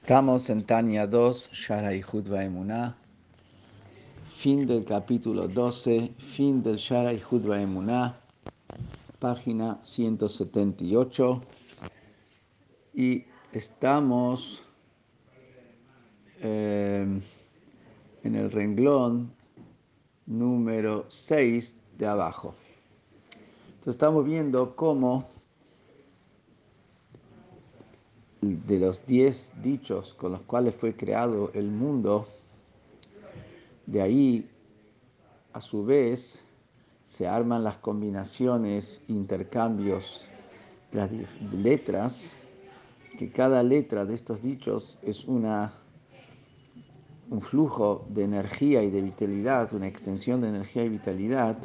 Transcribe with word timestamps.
Estamos 0.00 0.48
en 0.48 0.64
Tania 0.64 1.06
2, 1.08 1.50
Shara 1.52 1.92
y 1.92 2.02
Emuná, 2.40 2.96
fin 4.38 4.64
del 4.64 4.84
capítulo 4.84 5.48
12, 5.48 6.12
fin 6.34 6.62
del 6.62 6.76
Shara 6.76 7.12
y 7.12 7.20
Emuná, 7.60 8.16
página 9.18 9.80
178. 9.82 11.42
Y 12.94 13.24
estamos 13.52 14.62
eh, 16.40 17.20
en 18.22 18.34
el 18.36 18.50
renglón 18.52 19.32
número 20.26 21.06
6 21.08 21.76
de 21.98 22.06
abajo. 22.06 22.54
Entonces 23.66 23.96
estamos 23.96 24.24
viendo 24.24 24.74
cómo 24.76 25.37
de 28.40 28.78
los 28.78 29.04
diez 29.06 29.52
dichos 29.62 30.14
con 30.14 30.32
los 30.32 30.42
cuales 30.42 30.74
fue 30.74 30.94
creado 30.94 31.50
el 31.54 31.68
mundo, 31.70 32.28
de 33.86 34.02
ahí, 34.02 34.50
a 35.52 35.60
su 35.60 35.84
vez, 35.84 36.42
se 37.04 37.26
arman 37.26 37.64
las 37.64 37.78
combinaciones, 37.78 39.00
intercambios 39.08 40.26
las 40.92 41.10
letras, 41.52 42.30
que 43.18 43.30
cada 43.30 43.62
letra 43.62 44.04
de 44.04 44.14
estos 44.14 44.42
dichos 44.42 44.98
es 45.02 45.24
una, 45.24 45.72
un 47.30 47.40
flujo 47.40 48.06
de 48.10 48.24
energía 48.24 48.82
y 48.82 48.90
de 48.90 49.02
vitalidad, 49.02 49.72
una 49.72 49.88
extensión 49.88 50.40
de 50.42 50.48
energía 50.48 50.84
y 50.84 50.90
vitalidad 50.90 51.56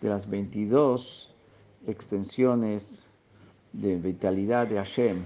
de 0.00 0.08
las 0.08 0.28
22 0.28 1.34
extensiones 1.86 3.06
de 3.72 3.96
vitalidad 3.96 4.68
de 4.68 4.76
Hashem 4.76 5.24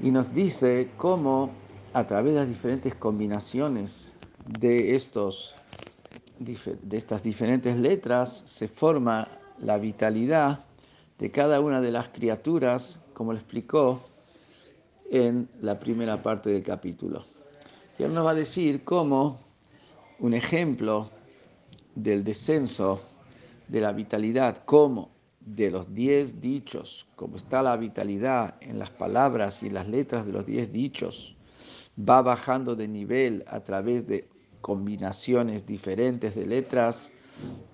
y 0.00 0.10
nos 0.10 0.32
dice 0.32 0.90
cómo 0.96 1.50
a 1.92 2.06
través 2.06 2.34
de 2.34 2.40
las 2.40 2.48
diferentes 2.48 2.94
combinaciones 2.94 4.12
de, 4.46 4.94
estos, 4.94 5.54
de 6.38 6.96
estas 6.96 7.22
diferentes 7.22 7.76
letras 7.76 8.42
se 8.46 8.68
forma 8.68 9.28
la 9.58 9.78
vitalidad 9.78 10.64
de 11.18 11.30
cada 11.30 11.60
una 11.60 11.80
de 11.80 11.90
las 11.90 12.08
criaturas, 12.08 13.02
como 13.12 13.32
lo 13.32 13.38
explicó 13.38 14.00
en 15.10 15.48
la 15.62 15.80
primera 15.80 16.22
parte 16.22 16.50
del 16.50 16.62
capítulo. 16.62 17.24
Y 17.98 18.04
él 18.04 18.14
nos 18.14 18.24
va 18.24 18.30
a 18.30 18.34
decir 18.34 18.84
cómo 18.84 19.40
un 20.20 20.34
ejemplo 20.34 21.10
del 21.96 22.22
descenso 22.22 23.00
de 23.66 23.80
la 23.80 23.92
vitalidad, 23.92 24.62
cómo 24.64 25.10
de 25.54 25.70
los 25.70 25.94
diez 25.94 26.40
dichos, 26.40 27.06
como 27.16 27.36
está 27.36 27.62
la 27.62 27.76
vitalidad 27.76 28.56
en 28.60 28.78
las 28.78 28.90
palabras 28.90 29.62
y 29.62 29.70
las 29.70 29.88
letras 29.88 30.26
de 30.26 30.32
los 30.32 30.44
diez 30.44 30.70
dichos, 30.72 31.36
va 31.98 32.22
bajando 32.22 32.76
de 32.76 32.86
nivel 32.86 33.44
a 33.48 33.60
través 33.60 34.06
de 34.06 34.28
combinaciones 34.60 35.64
diferentes 35.66 36.34
de 36.34 36.46
letras 36.46 37.10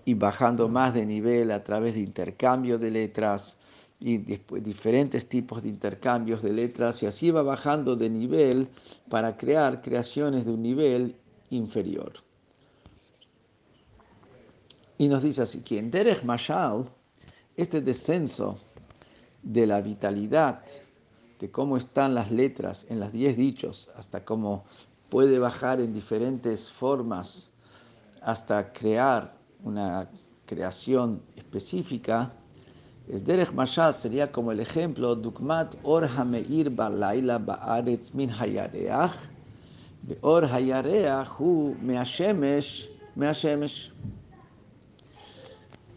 y 0.05 0.15
bajando 0.15 0.69
más 0.69 0.95
de 0.95 1.07
nivel 1.07 1.51
a 1.51 1.65
través 1.65 1.95
de 1.95 2.01
intercambio 2.01 2.79
de 2.79 2.91
letras 2.91 3.59
y 3.99 4.19
después 4.19 4.63
diferentes 4.63 5.29
tipos 5.29 5.63
de 5.63 5.71
intercambios 5.71 6.43
de 6.43 6.53
letras 6.53 7.03
y 7.03 7.07
así 7.07 7.31
va 7.31 7.43
bajando 7.43 7.97
de 7.97 8.11
nivel 8.11 8.69
para 9.09 9.37
crear 9.37 9.83
creaciones 9.83 10.45
de 10.45 10.53
un 10.53 10.63
nivel 10.63 11.17
inferior. 11.51 12.13
Y 14.99 15.09
nos 15.09 15.23
dice 15.23 15.43
así 15.43 15.63
que 15.63 15.79
en 15.79 15.91
Derech 15.91 16.23
Mashal, 16.23 16.85
este 17.57 17.81
descenso 17.81 18.59
de 19.43 19.67
la 19.67 19.81
vitalidad, 19.81 20.63
de 21.39 21.51
cómo 21.51 21.77
están 21.77 22.15
las 22.15 22.31
letras 22.31 22.87
en 22.89 23.01
las 23.01 23.13
diez 23.13 23.37
dichos, 23.37 23.91
hasta 23.97 24.25
cómo 24.25 24.65
puede 25.11 25.39
bajar 25.39 25.81
en 25.81 25.93
diferentes 25.93 26.71
formas 26.71 27.51
hasta 28.23 28.73
crear 28.73 29.35
una 29.63 30.09
creación 30.47 31.23
específica, 31.37 32.33
es 33.07 33.23
Derech 33.23 33.53
Mashal 33.53 33.93
sería 33.93 34.33
como 34.33 34.51
el 34.51 34.61
ejemplo, 34.61 35.15
Dukmat 35.15 35.75
Or 35.83 36.05
Hameir 36.05 36.71
Balaila 36.71 37.37
Baaretz 37.37 38.15
Min 38.15 38.31
Hayareach, 38.31 39.13
Or 40.23 40.45
Hayareach 40.45 41.29
Hu 41.39 41.77
Meashemesh 41.83 42.89
Meashemesh. 43.15 43.91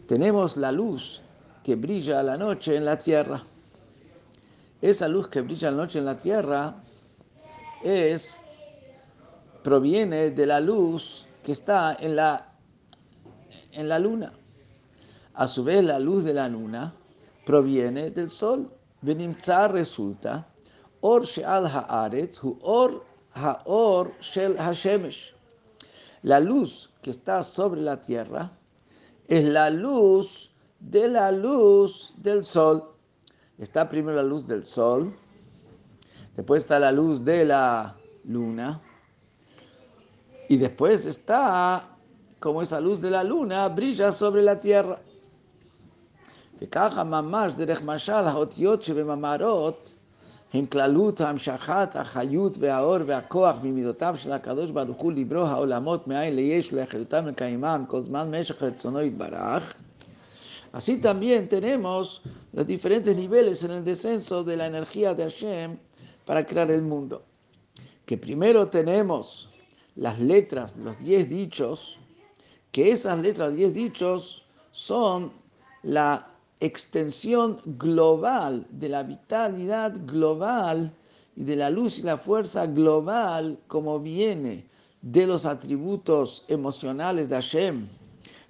Tenemos 0.06 0.58
la 0.58 0.70
luz 0.70 1.22
que 1.68 1.76
brilla 1.76 2.20
a 2.20 2.22
la 2.22 2.38
noche 2.38 2.76
en 2.76 2.86
la 2.86 2.98
tierra. 2.98 3.44
Esa 4.80 5.06
luz 5.06 5.28
que 5.28 5.42
brilla 5.42 5.68
a 5.68 5.70
la 5.70 5.76
noche 5.76 5.98
en 5.98 6.06
la 6.06 6.16
tierra 6.16 6.74
es 7.84 8.40
proviene 9.62 10.30
de 10.30 10.46
la 10.46 10.60
luz 10.60 11.26
que 11.42 11.52
está 11.52 11.94
en 12.00 12.16
la 12.16 12.54
en 13.72 13.86
la 13.86 13.98
luna. 13.98 14.32
A 15.34 15.46
su 15.46 15.62
vez 15.62 15.84
la 15.84 15.98
luz 15.98 16.24
de 16.24 16.32
la 16.32 16.48
luna 16.48 16.94
proviene 17.44 18.12
del 18.12 18.30
sol. 18.30 18.72
Benimtzar 19.02 19.70
resulta 19.70 20.46
or 21.02 21.26
she'al 21.26 21.66
haaretz 21.66 22.38
hu 22.38 22.58
or 22.62 23.04
haor 23.34 24.14
shel 24.22 24.56
hashemesh. 24.56 25.34
La 26.22 26.40
luz 26.40 26.88
que 27.02 27.10
está 27.10 27.42
sobre 27.42 27.82
la 27.82 28.00
tierra 28.00 28.52
es 29.28 29.44
la 29.44 29.68
luz 29.68 30.48
de 30.79 31.07
la 31.07 31.31
luz 31.31 32.13
del 32.17 32.43
sol. 32.43 32.83
Está 33.57 33.87
primero 33.87 34.15
la 34.17 34.23
luz 34.23 34.47
del 34.47 34.65
sol, 34.65 35.13
después 36.35 36.63
está 36.63 36.79
la 36.79 36.91
luz 36.91 37.23
de 37.23 37.45
la 37.45 37.95
luna, 38.25 38.81
y 40.49 40.57
después 40.57 41.05
está 41.05 41.87
como 42.39 42.61
esa 42.61 42.81
luz 42.81 42.99
de 43.01 43.11
la 43.11 43.23
luna 43.23 43.69
brilla 43.69 44.11
sobre 44.11 44.41
la 44.41 44.59
tierra. 44.59 44.99
וככה 46.61 47.03
ממש 47.03 47.53
דרך 47.53 47.81
משל 47.81 48.11
האותיות 48.11 48.81
שבממרות 48.81 49.93
הן 50.53 50.65
כללות 50.65 51.21
המשכת 51.21 51.95
החיות 51.95 52.57
והאור 52.59 52.97
והכוח 53.05 53.55
ממידותיו 53.63 54.15
של 54.17 54.31
הקדוש 54.31 54.71
ברוך 54.71 55.01
הוא 55.01 55.11
לברוא 55.11 55.47
העולמות 55.47 56.07
מאין 56.07 56.35
ליש 56.35 56.73
ולהחליטם 56.73 57.27
לקיימם 57.27 57.85
כל 57.87 57.99
זמן 57.99 58.35
משך 58.35 58.63
רצונו 58.63 59.01
יתברך 59.01 59.73
Así 60.72 60.98
también 60.98 61.48
tenemos 61.48 62.22
los 62.52 62.66
diferentes 62.66 63.16
niveles 63.16 63.64
en 63.64 63.70
el 63.70 63.84
descenso 63.84 64.44
de 64.44 64.56
la 64.56 64.66
energía 64.66 65.14
de 65.14 65.24
Hashem 65.24 65.78
para 66.24 66.44
crear 66.44 66.70
el 66.70 66.82
mundo. 66.82 67.22
Que 68.04 68.18
primero 68.18 68.68
tenemos 68.68 69.48
las 69.96 70.18
letras 70.18 70.76
de 70.76 70.84
los 70.84 70.98
diez 70.98 71.28
dichos, 71.28 71.98
que 72.70 72.90
esas 72.90 73.18
letras 73.18 73.54
diez 73.54 73.74
dichos 73.74 74.44
son 74.70 75.32
la 75.82 76.28
extensión 76.60 77.60
global 77.64 78.66
de 78.70 78.88
la 78.88 79.02
vitalidad 79.02 79.94
global 80.06 80.92
y 81.36 81.44
de 81.44 81.56
la 81.56 81.70
luz 81.70 82.00
y 82.00 82.02
la 82.02 82.18
fuerza 82.18 82.66
global 82.66 83.58
como 83.68 84.00
viene 84.00 84.66
de 85.00 85.26
los 85.26 85.46
atributos 85.46 86.44
emocionales 86.48 87.28
de 87.28 87.36
Hashem 87.36 87.88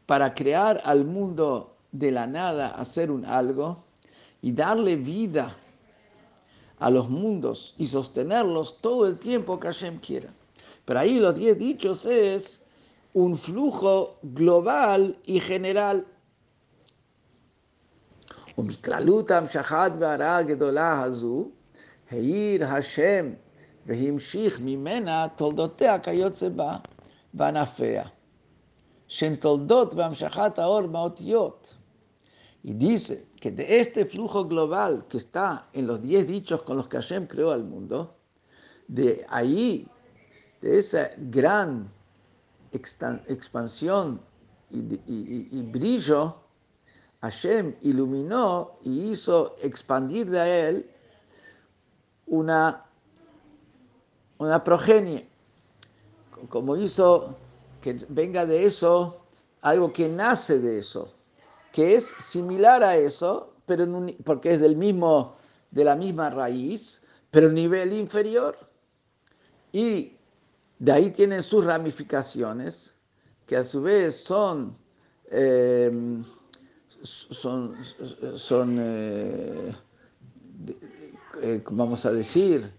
para 0.06 0.34
crear 0.34 0.80
al 0.84 1.04
mundo 1.04 1.77
de 1.91 2.11
la 2.11 2.27
nada 2.27 2.69
hacer 2.75 3.11
un 3.11 3.25
algo 3.25 3.83
y 4.41 4.51
darle 4.51 4.95
vida 4.95 5.55
a 6.79 6.89
los 6.89 7.09
mundos 7.09 7.75
y 7.77 7.87
sostenerlos 7.87 8.81
todo 8.81 9.07
el 9.07 9.17
tiempo 9.17 9.59
que 9.59 9.67
Hashem 9.67 9.99
quiera. 9.99 10.33
Pero 10.85 10.99
ahí 10.99 11.19
los 11.19 11.35
diez 11.35 11.57
dichos 11.57 12.05
es 12.05 12.61
un 13.13 13.37
flujo 13.37 14.17
global 14.23 15.17
y 15.25 15.39
general. 15.39 16.05
Hashem 22.59 23.35
והמשיך 23.85 24.59
ממנה 24.59 25.27
תולדותיה 25.35 25.99
כיוצא 25.99 26.49
בה 26.49 26.77
בענפיה. 27.33 28.03
Shentoltot 29.08 29.94
Vamshachat 29.94 30.58
Aor 30.58 30.88
Maotiot. 30.88 31.76
Y 32.62 32.74
dice 32.74 33.26
que 33.40 33.50
de 33.50 33.80
este 33.80 34.04
flujo 34.04 34.44
global 34.44 35.06
que 35.08 35.16
está 35.16 35.68
en 35.72 35.86
los 35.86 36.02
diez 36.02 36.26
dichos 36.26 36.62
con 36.62 36.76
los 36.76 36.88
que 36.88 36.96
Hashem 36.98 37.26
creó 37.26 37.52
al 37.52 37.64
mundo, 37.64 38.14
de 38.88 39.24
ahí, 39.28 39.86
de 40.60 40.78
esa 40.78 41.10
gran 41.16 41.90
expansión 42.72 44.20
y, 44.70 44.78
y, 44.78 45.48
y, 45.52 45.62
brillo, 45.62 46.36
Hashem 47.20 47.74
iluminó 47.82 48.72
y 48.82 49.10
hizo 49.10 49.56
expandir 49.62 50.28
de 50.30 50.68
él 50.68 50.90
una, 52.26 52.84
una 54.38 54.62
progenie, 54.62 55.28
como 56.48 56.76
hizo 56.76 57.36
que 57.80 57.98
venga 58.08 58.46
de 58.46 58.64
eso 58.64 59.24
algo 59.62 59.92
que 59.92 60.08
nace 60.08 60.58
de 60.58 60.78
eso 60.78 61.14
que 61.72 61.94
es 61.94 62.14
similar 62.18 62.82
a 62.82 62.96
eso, 62.96 63.54
pero 63.66 63.86
porque 64.24 64.54
es 64.54 64.60
del 64.60 64.76
mismo, 64.76 65.36
de 65.70 65.84
la 65.84 65.94
misma 65.94 66.30
raíz, 66.30 67.02
pero 67.30 67.50
nivel 67.50 67.92
inferior. 67.92 68.58
Y 69.72 70.16
de 70.78 70.92
ahí 70.92 71.10
tienen 71.10 71.42
sus 71.42 71.64
ramificaciones, 71.64 72.96
que 73.46 73.56
a 73.56 73.62
su 73.62 73.82
vez 73.82 74.16
son, 74.16 74.76
eh, 75.30 76.20
son, 77.02 77.76
son 78.34 78.78
eh, 78.80 79.72
eh, 81.42 81.62
vamos 81.70 82.04
a 82.06 82.12
decir, 82.12 82.72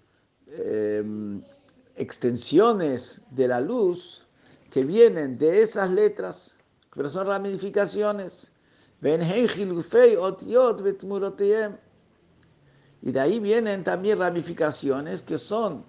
extensiones 1.95 3.21
de 3.31 3.47
la 3.47 3.61
luz 3.61 4.25
que 4.69 4.83
vienen 4.83 5.37
de 5.37 5.61
esas 5.61 5.91
letras, 5.91 6.57
pero 6.93 7.09
son 7.09 7.27
ramificaciones. 7.27 8.51
Y 13.01 13.11
de 13.11 13.19
ahí 13.19 13.39
vienen 13.39 13.83
también 13.83 14.19
ramificaciones 14.19 15.21
que 15.21 15.37
son 15.37 15.85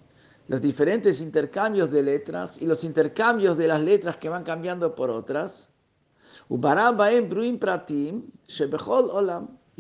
los 0.47 0.61
diferentes 0.61 1.21
intercambios 1.21 1.91
de 1.91 2.03
letras 2.03 2.61
y 2.61 2.67
los 2.67 2.85
intercambios 2.85 3.57
de 3.57 3.69
las 3.69 3.81
letras 3.81 4.17
que 4.17 4.29
van 4.29 4.45
cambiando 4.45 4.95
por 4.95 5.11
otras. 5.11 5.71
Y 6.49 6.61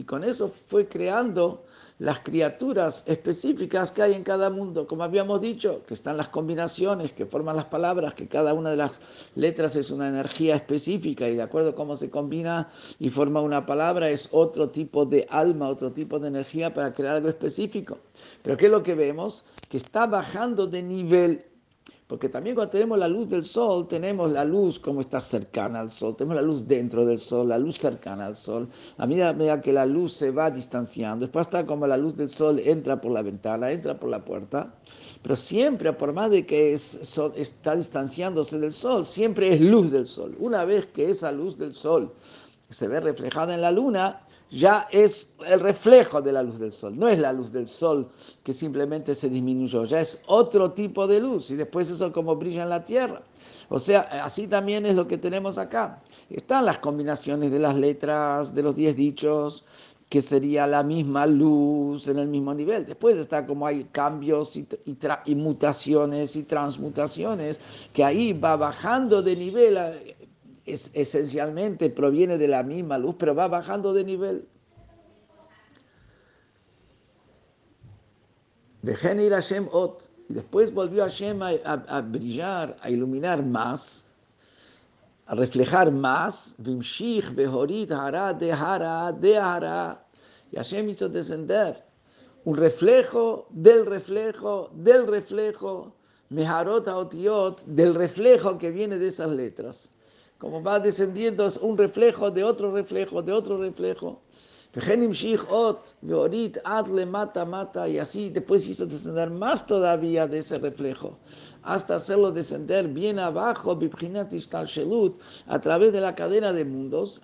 con 0.04 0.24
eso 0.24 0.52
fue 0.66 0.88
creando 0.88 1.64
las 2.00 2.20
criaturas 2.20 3.04
específicas 3.06 3.92
que 3.92 4.00
hay 4.02 4.14
en 4.14 4.24
cada 4.24 4.48
mundo, 4.48 4.86
como 4.86 5.04
habíamos 5.04 5.38
dicho, 5.42 5.82
que 5.86 5.92
están 5.92 6.16
las 6.16 6.28
combinaciones 6.28 7.12
que 7.12 7.26
forman 7.26 7.56
las 7.56 7.66
palabras, 7.66 8.14
que 8.14 8.26
cada 8.26 8.54
una 8.54 8.70
de 8.70 8.78
las 8.78 9.02
letras 9.34 9.76
es 9.76 9.90
una 9.90 10.08
energía 10.08 10.56
específica 10.56 11.28
y 11.28 11.36
de 11.36 11.42
acuerdo 11.42 11.70
a 11.70 11.74
cómo 11.74 11.94
se 11.94 12.08
combina 12.08 12.68
y 12.98 13.10
forma 13.10 13.42
una 13.42 13.66
palabra 13.66 14.08
es 14.08 14.30
otro 14.32 14.70
tipo 14.70 15.04
de 15.04 15.26
alma, 15.28 15.68
otro 15.68 15.92
tipo 15.92 16.18
de 16.18 16.28
energía 16.28 16.72
para 16.72 16.94
crear 16.94 17.16
algo 17.16 17.28
específico. 17.28 17.98
Pero 18.42 18.56
¿qué 18.56 18.66
es 18.66 18.72
lo 18.72 18.82
que 18.82 18.94
vemos? 18.94 19.44
Que 19.68 19.76
está 19.76 20.06
bajando 20.06 20.66
de 20.66 20.82
nivel 20.82 21.44
porque 22.10 22.28
también 22.28 22.56
cuando 22.56 22.72
tenemos 22.72 22.98
la 22.98 23.06
luz 23.06 23.28
del 23.28 23.44
sol, 23.44 23.86
tenemos 23.86 24.32
la 24.32 24.44
luz 24.44 24.80
como 24.80 25.00
está 25.00 25.20
cercana 25.20 25.78
al 25.78 25.90
sol, 25.90 26.16
tenemos 26.16 26.34
la 26.34 26.42
luz 26.42 26.66
dentro 26.66 27.06
del 27.06 27.20
sol, 27.20 27.48
la 27.50 27.56
luz 27.56 27.78
cercana 27.78 28.26
al 28.26 28.34
sol. 28.34 28.68
A 28.98 29.06
medida 29.06 29.60
que 29.60 29.72
la 29.72 29.86
luz 29.86 30.14
se 30.14 30.32
va 30.32 30.50
distanciando, 30.50 31.26
después 31.26 31.46
está 31.46 31.64
como 31.64 31.86
la 31.86 31.96
luz 31.96 32.16
del 32.16 32.28
sol 32.28 32.58
entra 32.64 33.00
por 33.00 33.12
la 33.12 33.22
ventana, 33.22 33.70
entra 33.70 33.96
por 33.96 34.10
la 34.10 34.24
puerta, 34.24 34.74
pero 35.22 35.36
siempre, 35.36 35.92
por 35.92 36.12
más 36.12 36.32
de 36.32 36.44
que 36.44 36.72
es, 36.72 36.98
está 37.36 37.76
distanciándose 37.76 38.58
del 38.58 38.72
sol, 38.72 39.04
siempre 39.04 39.54
es 39.54 39.60
luz 39.60 39.92
del 39.92 40.06
sol. 40.06 40.36
Una 40.40 40.64
vez 40.64 40.86
que 40.86 41.10
esa 41.10 41.30
luz 41.30 41.58
del 41.58 41.74
sol 41.74 42.12
se 42.70 42.88
ve 42.88 42.98
reflejada 42.98 43.54
en 43.54 43.60
la 43.60 43.70
luna, 43.70 44.26
ya 44.50 44.88
es 44.90 45.32
el 45.46 45.60
reflejo 45.60 46.20
de 46.20 46.32
la 46.32 46.42
luz 46.42 46.58
del 46.58 46.72
sol. 46.72 46.98
No 46.98 47.08
es 47.08 47.18
la 47.18 47.32
luz 47.32 47.52
del 47.52 47.66
sol 47.66 48.08
que 48.42 48.52
simplemente 48.52 49.14
se 49.14 49.28
disminuyó, 49.28 49.84
ya 49.84 50.00
es 50.00 50.20
otro 50.26 50.72
tipo 50.72 51.06
de 51.06 51.20
luz 51.20 51.50
y 51.50 51.56
después 51.56 51.90
eso 51.90 52.12
como 52.12 52.36
brilla 52.36 52.64
en 52.64 52.70
la 52.70 52.84
tierra. 52.84 53.22
O 53.68 53.78
sea, 53.78 54.00
así 54.24 54.48
también 54.48 54.84
es 54.86 54.96
lo 54.96 55.06
que 55.06 55.18
tenemos 55.18 55.58
acá. 55.58 56.02
Están 56.28 56.64
las 56.64 56.78
combinaciones 56.78 57.50
de 57.52 57.58
las 57.58 57.76
letras, 57.76 58.54
de 58.54 58.62
los 58.62 58.74
diez 58.74 58.96
dichos, 58.96 59.64
que 60.10 60.20
sería 60.20 60.66
la 60.66 60.82
misma 60.82 61.24
luz 61.24 62.08
en 62.08 62.18
el 62.18 62.26
mismo 62.26 62.52
nivel. 62.52 62.84
Después 62.84 63.16
está 63.16 63.46
como 63.46 63.64
hay 63.64 63.84
cambios 63.84 64.56
y, 64.56 64.66
mutaciones 65.36 66.34
y 66.34 66.42
transmutaciones, 66.42 67.60
que 67.92 68.02
ahí 68.02 68.32
va 68.32 68.56
bajando 68.56 69.22
de 69.22 69.36
nivel 69.36 69.78
es, 70.72 70.90
esencialmente 70.94 71.90
proviene 71.90 72.38
de 72.38 72.48
la 72.48 72.62
misma 72.62 72.98
luz, 72.98 73.16
pero 73.18 73.34
va 73.34 73.48
bajando 73.48 73.92
de 73.92 74.04
nivel. 74.04 74.48
Hashem 78.82 79.68
Ot. 79.72 80.10
Y 80.28 80.34
después 80.34 80.72
volvió 80.72 81.02
Hashem 81.02 81.42
a, 81.42 81.50
a, 81.64 82.00
brillar, 82.00 82.76
a 82.80 82.90
iluminar 82.90 83.44
más, 83.44 84.06
a 85.26 85.34
reflejar 85.34 85.90
más. 85.90 86.54
Vimshich, 86.58 87.34
Behorit, 87.34 87.90
Hara, 87.90 88.32
de 88.32 88.52
Hara, 88.52 89.12
de 89.12 89.36
Hara. 89.36 90.06
Y 90.52 90.56
Hashem 90.56 90.88
hizo 90.88 91.08
descender 91.08 91.84
un 92.44 92.56
reflejo 92.56 93.46
del 93.50 93.84
reflejo 93.86 94.70
del 94.72 95.06
reflejo, 95.06 95.94
Meharot 96.30 96.88
Otiot, 96.88 97.64
del 97.66 97.94
reflejo 97.94 98.56
que 98.56 98.70
viene 98.70 98.98
de 98.98 99.08
esas 99.08 99.30
letras 99.30 99.92
como 100.40 100.62
va 100.62 100.80
descendiendo 100.80 101.46
es 101.46 101.58
un 101.58 101.76
reflejo 101.76 102.30
de 102.30 102.42
otro 102.42 102.72
reflejo, 102.72 103.22
de 103.22 103.30
otro 103.32 103.58
reflejo. 103.58 104.22
y 107.86 107.98
así 107.98 108.30
después 108.30 108.66
hizo 108.66 108.86
descender 108.86 109.28
más 109.28 109.66
todavía 109.66 110.26
de 110.26 110.38
ese 110.38 110.58
reflejo, 110.58 111.18
hasta 111.62 111.96
hacerlo 111.96 112.32
descender 112.32 112.88
bien 112.88 113.18
abajo, 113.18 113.78
a 115.46 115.60
través 115.60 115.92
de 115.92 116.00
la 116.00 116.14
cadena 116.14 116.52
de 116.54 116.64
mundos, 116.64 117.20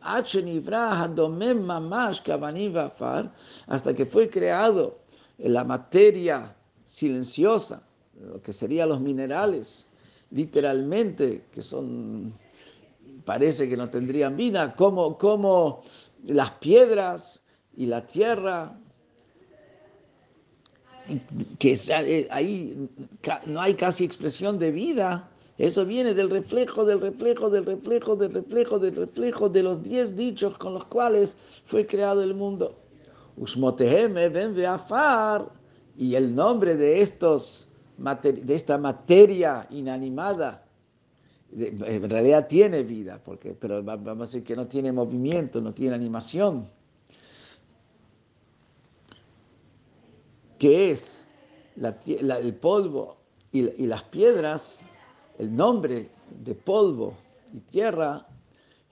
hasta 3.66 3.94
que 3.94 4.04
fue 4.04 4.28
creado 4.28 4.98
en 5.38 5.54
la 5.54 5.64
materia 5.64 6.54
silenciosa, 6.84 7.82
lo 8.20 8.42
que 8.42 8.52
serían 8.52 8.90
los 8.90 9.00
minerales, 9.00 9.86
literalmente, 10.30 11.46
que 11.52 11.62
son 11.62 12.34
parece 13.26 13.68
que 13.68 13.76
no 13.76 13.90
tendrían 13.90 14.36
vida, 14.36 14.74
como, 14.74 15.18
como 15.18 15.82
las 16.24 16.52
piedras 16.52 17.42
y 17.76 17.84
la 17.86 18.06
tierra, 18.06 18.78
que 21.58 21.72
eh, 21.88 22.28
ahí 22.30 22.88
no 23.46 23.60
hay 23.60 23.74
casi 23.74 24.04
expresión 24.04 24.58
de 24.58 24.70
vida. 24.70 25.28
Eso 25.58 25.84
viene 25.84 26.14
del 26.14 26.30
reflejo, 26.30 26.84
del 26.84 27.00
reflejo, 27.00 27.50
del 27.50 27.66
reflejo, 27.66 28.16
del 28.16 28.32
reflejo, 28.32 28.78
del 28.78 28.94
reflejo 28.94 29.48
de 29.48 29.62
los 29.62 29.82
diez 29.82 30.16
dichos 30.16 30.56
con 30.58 30.74
los 30.74 30.84
cuales 30.84 31.36
fue 31.64 31.86
creado 31.86 32.22
el 32.22 32.34
mundo. 32.34 32.76
y 35.98 36.14
el 36.14 36.34
nombre 36.34 36.76
de, 36.76 37.00
estos, 37.00 37.68
de 38.22 38.54
esta 38.54 38.78
materia 38.78 39.66
inanimada 39.70 40.65
en 41.52 42.10
realidad 42.10 42.48
tiene 42.48 42.82
vida, 42.82 43.20
porque, 43.24 43.52
pero 43.52 43.82
vamos 43.82 44.08
a 44.08 44.32
decir 44.32 44.44
que 44.44 44.56
no 44.56 44.66
tiene 44.66 44.92
movimiento, 44.92 45.60
no 45.60 45.72
tiene 45.72 45.94
animación. 45.94 46.66
Que 50.58 50.90
es 50.90 51.22
el 51.76 52.54
polvo 52.54 53.16
y, 53.52 53.82
y 53.82 53.86
las 53.86 54.02
piedras, 54.04 54.82
el 55.38 55.54
nombre 55.54 56.08
de 56.42 56.54
polvo 56.54 57.14
y 57.52 57.60
tierra 57.60 58.26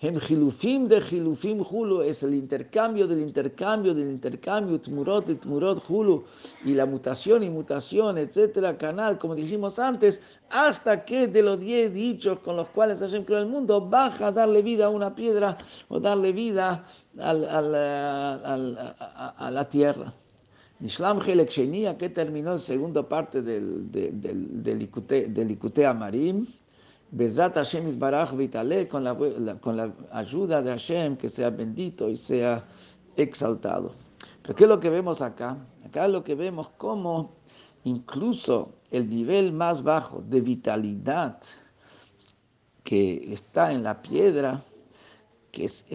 Hem 0.04 0.20
Hilufim 0.20 0.86
de 0.86 1.00
Hilufim 1.00 1.60
Hulu 1.62 2.02
es 2.02 2.22
el 2.22 2.34
intercambio 2.34 3.06
del 3.06 3.22
intercambio 3.22 3.94
del 3.94 4.10
intercambio, 4.10 4.78
Tmurot 4.78 5.30
y 5.30 5.34
Tmurot 5.36 5.82
Hulu, 5.88 6.24
y 6.66 6.74
la 6.74 6.84
mutación 6.84 7.42
y 7.42 7.48
mutación, 7.48 8.18
etcétera, 8.18 8.76
canal, 8.76 9.16
como 9.16 9.34
dijimos 9.34 9.78
antes, 9.78 10.20
hasta 10.50 11.06
que 11.06 11.26
de 11.26 11.42
los 11.42 11.58
diez 11.58 11.94
dichos 11.94 12.38
con 12.40 12.56
los 12.56 12.68
cuales 12.68 13.00
Hashem 13.00 13.24
creó 13.24 13.38
el 13.38 13.46
mundo, 13.46 13.80
baja 13.80 14.26
a 14.26 14.32
darle 14.32 14.60
vida 14.60 14.84
a 14.84 14.88
una 14.90 15.14
piedra 15.14 15.56
o 15.88 15.98
darle 15.98 16.32
vida 16.32 16.84
al, 17.18 17.48
al, 17.48 17.74
al, 17.74 18.94
a, 19.38 19.50
la 19.50 19.66
tierra. 19.66 20.12
Nishlam 20.80 21.22
Helek 21.22 21.96
que 21.96 22.10
terminó 22.10 22.50
la 22.50 22.58
segunda 22.58 23.08
parte 23.08 23.40
del, 23.40 23.90
del, 23.90 24.20
del, 24.20 25.32
del 25.32 25.50
Ikute 25.50 25.86
Amarim. 25.86 26.46
Bezrat 27.14 27.54
Hashem 27.54 27.96
Vitale, 28.36 28.88
con 28.88 29.04
la, 29.04 29.14
con 29.60 29.76
la 29.76 29.94
ayuda 30.10 30.60
de 30.60 30.70
Hashem, 30.70 31.16
que 31.16 31.28
sea 31.28 31.50
bendito 31.50 32.10
y 32.10 32.16
sea 32.16 32.64
exaltado. 33.16 33.92
Pero 34.42 34.54
¿qué 34.56 34.64
es 34.64 34.68
lo 34.68 34.80
que 34.80 34.90
vemos 34.90 35.22
acá? 35.22 35.56
Acá 35.86 36.08
lo 36.08 36.24
que 36.24 36.34
vemos 36.34 36.70
como 36.76 37.36
incluso 37.84 38.74
el 38.90 39.08
nivel 39.08 39.52
más 39.52 39.84
bajo 39.84 40.24
de 40.28 40.40
vitalidad 40.40 41.40
que 42.82 43.32
está 43.32 43.72
en 43.72 43.84
la 43.84 44.02
piedra, 44.02 44.64
que 45.52 45.66
es, 45.66 45.86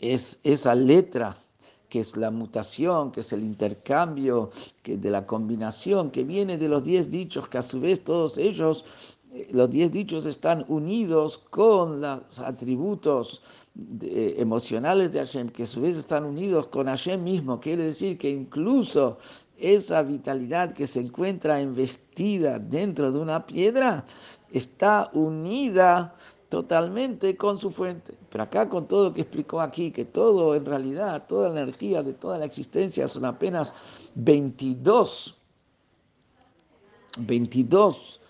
es 0.00 0.38
esa 0.44 0.76
letra, 0.76 1.36
que 1.88 2.00
es 2.00 2.16
la 2.16 2.30
mutación, 2.30 3.10
que 3.10 3.20
es 3.20 3.32
el 3.32 3.42
intercambio 3.42 4.50
que 4.82 4.96
de 4.96 5.10
la 5.10 5.26
combinación 5.26 6.10
que 6.10 6.22
viene 6.22 6.56
de 6.56 6.68
los 6.68 6.84
diez 6.84 7.10
dichos, 7.10 7.48
que 7.48 7.58
a 7.58 7.62
su 7.62 7.80
vez 7.80 8.04
todos 8.04 8.38
ellos 8.38 8.84
los 9.50 9.70
diez 9.70 9.90
dichos 9.90 10.26
están 10.26 10.64
unidos 10.68 11.38
con 11.50 12.00
los 12.00 12.38
atributos 12.38 13.42
emocionales 14.10 15.12
de 15.12 15.18
Hashem, 15.20 15.50
que 15.50 15.64
a 15.64 15.66
su 15.66 15.80
vez 15.80 15.96
están 15.96 16.24
unidos 16.24 16.68
con 16.68 16.86
Hashem 16.86 17.22
mismo. 17.22 17.60
Quiere 17.60 17.84
decir 17.84 18.16
que 18.18 18.30
incluso 18.30 19.18
esa 19.58 20.02
vitalidad 20.02 20.72
que 20.72 20.86
se 20.86 21.00
encuentra 21.00 21.60
investida 21.60 22.58
dentro 22.58 23.12
de 23.12 23.18
una 23.18 23.46
piedra 23.46 24.04
está 24.50 25.10
unida 25.12 26.14
totalmente 26.48 27.36
con 27.36 27.58
su 27.58 27.70
fuente. 27.70 28.16
Pero 28.30 28.44
acá 28.44 28.68
con 28.68 28.88
todo 28.88 29.08
lo 29.08 29.14
que 29.14 29.22
explicó 29.22 29.60
aquí, 29.60 29.90
que 29.90 30.04
todo 30.06 30.54
en 30.54 30.64
realidad, 30.64 31.26
toda 31.26 31.50
la 31.50 31.60
energía 31.60 32.02
de 32.02 32.14
toda 32.14 32.38
la 32.38 32.46
existencia 32.46 33.06
son 33.08 33.24
apenas 33.24 33.74
22 34.14 35.34
22 37.18 38.20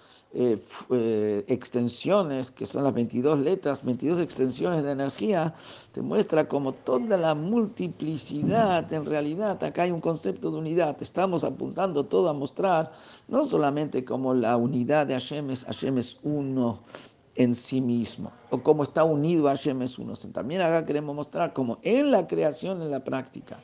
eh, 0.40 0.56
eh, 0.90 1.44
extensiones, 1.48 2.52
que 2.52 2.64
son 2.64 2.84
las 2.84 2.94
22 2.94 3.40
letras, 3.40 3.84
22 3.84 4.20
extensiones 4.20 4.84
de 4.84 4.92
energía, 4.92 5.52
te 5.90 6.00
muestra 6.00 6.46
como 6.46 6.72
toda 6.72 7.16
la 7.16 7.34
multiplicidad, 7.34 8.92
en 8.92 9.04
realidad 9.04 9.60
acá 9.64 9.82
hay 9.82 9.90
un 9.90 10.00
concepto 10.00 10.52
de 10.52 10.58
unidad, 10.58 10.96
estamos 11.02 11.42
apuntando 11.42 12.06
todo 12.06 12.28
a 12.28 12.34
mostrar, 12.34 12.92
no 13.26 13.44
solamente 13.44 14.04
como 14.04 14.32
la 14.32 14.56
unidad 14.56 15.08
de 15.08 15.14
Hashem 15.14 15.50
es, 15.50 15.64
Hashem 15.64 15.98
uno, 16.22 16.84
en 17.34 17.52
sí 17.52 17.80
mismo, 17.80 18.30
o 18.50 18.62
como 18.62 18.82
está 18.82 19.04
unido 19.04 19.48
a 19.48 19.50
Hashem 19.52 19.82
es 19.82 19.98
uno. 19.98 20.14
También 20.32 20.60
acá 20.60 20.84
queremos 20.84 21.14
mostrar 21.14 21.52
como 21.52 21.78
en 21.82 22.10
la 22.10 22.26
creación, 22.26 22.82
en 22.82 22.90
la 22.90 23.04
práctica, 23.04 23.58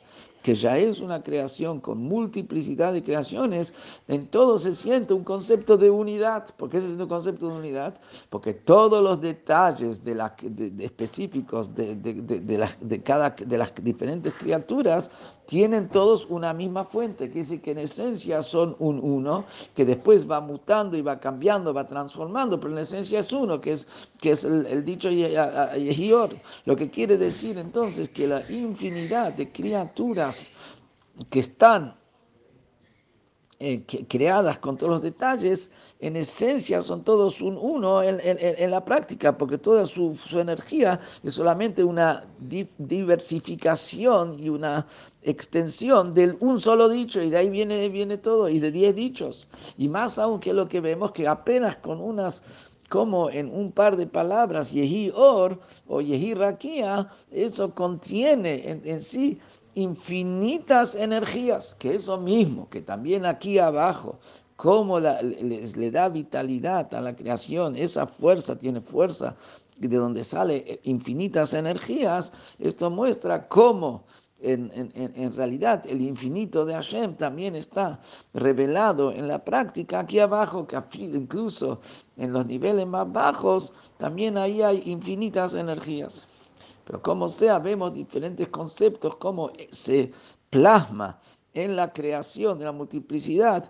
que 0.45 0.53
ya 0.53 0.77
es 0.77 1.01
una 1.01 1.23
creación 1.23 1.79
con 1.79 2.03
multiplicidad 2.03 2.93
de 2.93 3.01
creaciones, 3.01 3.73
en 4.07 4.27
todo 4.27 4.59
se 4.59 4.75
siente 4.75 5.11
un 5.11 5.23
concepto 5.23 5.75
de 5.75 5.89
unidad. 5.89 6.45
¿Por 6.55 6.69
qué 6.69 6.79
se 6.79 6.85
siente 6.85 7.01
un 7.01 7.09
concepto 7.09 7.47
de 7.47 7.55
unidad? 7.55 7.95
Porque 8.29 8.53
todos 8.53 9.03
los 9.03 9.19
detalles 9.19 10.03
de 10.03 10.13
la, 10.13 10.35
específicos 10.77 11.73
de, 11.73 11.95
de, 11.95 13.01
cada, 13.01 13.31
de 13.31 13.57
las 13.57 13.73
diferentes 13.81 14.35
criaturas 14.35 15.09
tienen 15.45 15.89
todos 15.89 16.25
una 16.27 16.53
misma 16.53 16.85
fuente, 16.85 17.29
que 17.29 17.39
dice 17.39 17.61
que 17.61 17.71
en 17.71 17.79
esencia 17.79 18.41
son 18.41 18.75
un 18.79 18.99
uno, 18.99 19.45
que 19.75 19.85
después 19.85 20.29
va 20.29 20.41
mutando 20.41 20.97
y 20.97 21.01
va 21.01 21.19
cambiando, 21.19 21.73
va 21.73 21.85
transformando, 21.85 22.59
pero 22.59 22.73
en 22.73 22.79
esencia 22.79 23.19
es 23.19 23.31
uno, 23.31 23.61
que 23.61 23.71
es, 23.71 23.87
que 24.19 24.31
es 24.31 24.43
el, 24.43 24.74
el 24.75 24.85
dicho 24.85 25.09
Yehior. 25.09 26.35
Lo 26.65 26.75
que 26.75 26.89
quiere 26.89 27.17
decir 27.17 27.57
entonces 27.57 28.09
que 28.09 28.27
la 28.27 28.49
infinidad 28.51 29.33
de 29.33 29.51
criaturas 29.51 30.51
que 31.29 31.39
están 31.39 31.95
eh, 33.57 33.85
creadas 34.09 34.59
con 34.59 34.75
todos 34.75 34.91
los 34.91 35.01
detalles, 35.01 35.71
en 36.01 36.17
esencia 36.17 36.81
son 36.81 37.05
todos 37.05 37.41
un 37.41 37.57
uno 37.57 38.03
en, 38.03 38.69
la 38.69 38.83
práctica, 38.83 39.37
porque 39.37 39.57
toda 39.57 39.85
su, 39.85 40.17
energía 40.33 40.99
es 41.23 41.35
solamente 41.35 41.81
una 41.81 42.25
diversificación 42.37 44.37
y 44.37 44.49
una 44.49 44.85
extensión 45.21 46.13
del 46.13 46.35
un 46.41 46.59
solo 46.59 46.89
dicho, 46.89 47.21
y 47.21 47.29
de 47.29 47.37
ahí 47.37 47.49
viene, 47.49 47.87
viene 47.87 48.17
todo, 48.17 48.49
y 48.49 48.59
de 48.59 48.71
diez 48.71 48.93
dichos. 48.93 49.47
Y 49.77 49.87
más 49.87 50.19
aún 50.19 50.41
que 50.41 50.53
lo 50.53 50.67
que 50.67 50.81
vemos, 50.81 51.13
que 51.13 51.25
apenas 51.25 51.77
con 51.77 52.01
unas 52.01 52.43
como 52.89 53.29
en 53.29 53.51
un 53.53 53.71
par 53.71 53.97
de 53.97 54.07
palabras, 54.07 54.71
Yehi 54.71 55.11
Or 55.15 55.59
o 55.87 56.01
Yehi 56.01 56.33
Rakia, 56.33 57.09
eso 57.31 57.73
contiene 57.73 58.79
en, 58.83 59.01
sí 59.01 59.39
infinitas 59.73 60.95
energías, 60.95 61.75
que 61.75 61.95
eso 61.95 62.17
mismo, 62.17 62.69
que 62.69 62.81
también 62.81 63.25
aquí 63.25 63.59
abajo, 63.59 64.19
cómo 64.55 64.99
le, 64.99 65.91
da 65.91 66.09
vitalidad 66.09 66.93
a 66.93 67.01
la 67.01 67.15
creación, 67.15 67.75
esa 67.75 68.07
fuerza 68.07 68.57
tiene 68.57 68.79
fuerza 68.79 69.35
de 69.77 69.97
donde 69.97 70.23
sale 70.23 70.79
infinitas 70.83 71.53
energías, 71.53 72.31
esto 72.59 72.89
muestra 72.89 73.47
cómo 73.49 74.05
en, 74.41 74.91
en, 74.93 75.33
realidad 75.33 75.83
el 75.87 76.01
infinito 76.01 76.65
de 76.65 76.73
Hashem 76.73 77.15
también 77.15 77.55
está 77.55 77.99
revelado 78.33 79.11
en 79.11 79.27
la 79.27 79.43
práctica 79.43 79.99
aquí 79.99 80.19
abajo, 80.19 80.67
que 80.67 80.77
incluso 80.97 81.79
en 82.17 82.33
los 82.33 82.45
niveles 82.45 82.85
más 82.85 83.11
bajos, 83.11 83.73
también 83.97 84.37
ahí 84.37 84.61
hay 84.61 84.83
infinitas 84.85 85.53
energías. 85.53 86.27
Pero 86.85 87.01
como 87.01 87.29
sea, 87.29 87.59
vemos 87.59 87.93
diferentes 87.93 88.47
conceptos, 88.49 89.15
cómo 89.15 89.51
se 89.71 90.11
plasma 90.49 91.19
en 91.53 91.75
la 91.75 91.91
creación 91.91 92.59
de 92.59 92.65
la 92.65 92.71
multiplicidad 92.71 93.69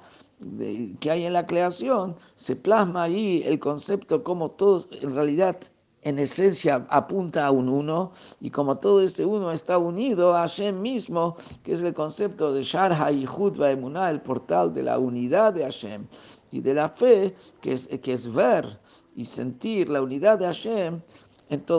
que 1.00 1.12
hay 1.12 1.26
en 1.26 1.34
la 1.34 1.48
creación, 1.48 2.18
se 2.36 2.56
plasma 2.56 3.04
ahí 3.04 3.42
el 3.46 3.60
concepto 3.60 4.24
como 4.24 4.52
todo 4.52 4.86
en 4.92 5.16
realidad 5.16 5.58
en 6.06 6.20
esencia 6.20 6.86
apunta 6.90 7.48
a 7.48 7.52
un 7.52 7.68
uno 7.68 8.12
y 8.40 8.52
como 8.52 8.78
todo 8.78 9.02
ese 9.02 9.26
uno 9.26 9.52
está 9.52 9.80
unido 9.80 10.36
a 10.36 10.42
Hashem 10.42 10.80
mismo, 10.80 11.36
que 11.64 11.74
es 11.74 11.82
el 11.82 11.96
concepto 11.96 12.54
de 12.54 12.62
Sharha 12.62 13.12
y 13.12 13.26
Hudba 13.26 13.72
Emuná, 13.72 14.12
el 14.12 14.22
portal 14.22 14.72
de 14.72 14.84
la 14.84 15.00
unidad 15.00 15.54
de 15.54 15.64
Hashem 15.64 16.06
y 16.52 16.62
de 16.62 16.76
la 16.76 16.90
fe, 16.90 17.36
que 17.60 17.74
es, 17.74 17.88
que 17.88 18.14
es 18.14 18.32
ver 18.32 18.80
y 19.16 19.26
sentir 19.26 19.90
la 19.90 20.04
unidad 20.04 20.38
de 20.38 20.46
Hashem 20.46 21.02
en 21.50 21.62
todo. 21.62 21.74